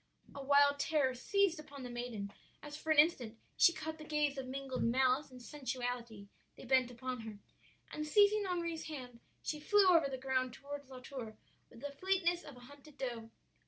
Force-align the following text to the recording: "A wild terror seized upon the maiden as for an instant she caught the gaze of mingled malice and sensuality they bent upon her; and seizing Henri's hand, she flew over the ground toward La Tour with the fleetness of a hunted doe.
"A 0.33 0.41
wild 0.43 0.79
terror 0.79 1.13
seized 1.13 1.59
upon 1.59 1.83
the 1.83 1.89
maiden 1.91 2.33
as 2.63 2.75
for 2.75 2.89
an 2.91 2.97
instant 2.97 3.37
she 3.55 3.71
caught 3.71 3.99
the 3.99 4.03
gaze 4.03 4.35
of 4.35 4.47
mingled 4.47 4.81
malice 4.81 5.29
and 5.29 5.39
sensuality 5.39 6.27
they 6.57 6.65
bent 6.65 6.89
upon 6.89 7.19
her; 7.19 7.37
and 7.91 8.07
seizing 8.07 8.45
Henri's 8.47 8.85
hand, 8.85 9.19
she 9.43 9.59
flew 9.59 9.85
over 9.89 10.09
the 10.09 10.17
ground 10.17 10.55
toward 10.55 10.87
La 10.89 11.01
Tour 11.01 11.37
with 11.69 11.81
the 11.81 11.91
fleetness 11.91 12.43
of 12.43 12.57
a 12.57 12.61
hunted 12.61 12.97
doe. 12.97 13.29